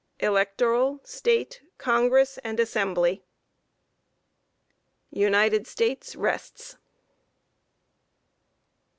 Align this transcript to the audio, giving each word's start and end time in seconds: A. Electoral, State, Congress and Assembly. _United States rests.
A. 0.19 0.25
Electoral, 0.25 0.99
State, 1.03 1.61
Congress 1.77 2.39
and 2.43 2.59
Assembly. 2.59 3.23
_United 5.13 5.67
States 5.67 6.15
rests. 6.15 6.75